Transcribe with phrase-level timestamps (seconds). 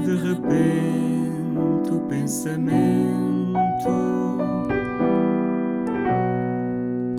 [0.00, 3.50] de repente o pensamento,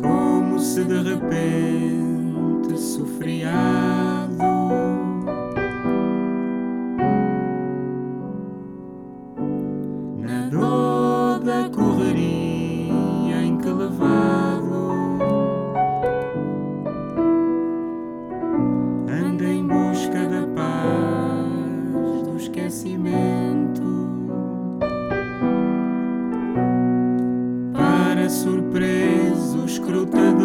[0.00, 4.38] como se de repente sofriado.
[10.18, 12.49] Na dor da correria
[28.30, 30.39] Para surpresa, o escrutador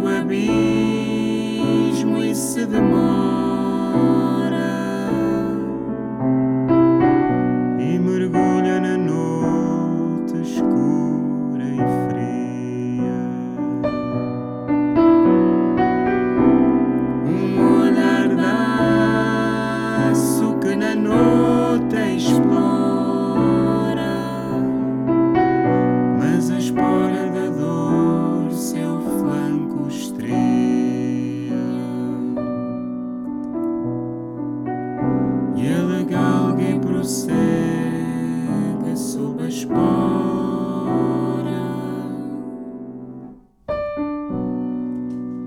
[0.00, 0.48] do abismo
[2.24, 4.49] e se demora.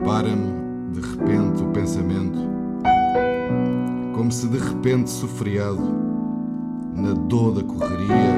[0.06, 2.38] Para-me de repente o pensamento,
[4.14, 5.82] como se de repente sofriado,
[6.94, 8.36] na dor da correria,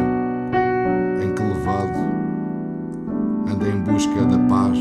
[1.23, 1.97] em que levado,
[3.51, 4.77] anda em busca da paz,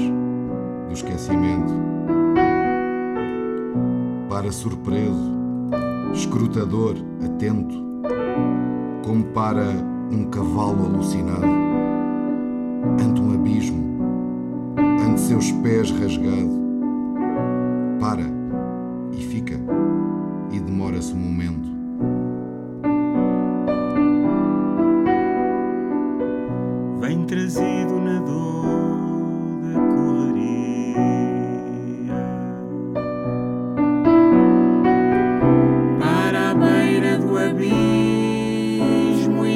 [0.86, 1.72] do esquecimento.
[4.28, 5.32] Para surpreso,
[6.12, 7.74] escrutador, atento,
[9.02, 9.64] como para
[10.12, 11.46] um cavalo alucinado,
[13.02, 13.82] ante um abismo,
[15.08, 16.63] ante seus pés rasgado,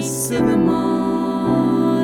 [0.03, 1.98] cinema.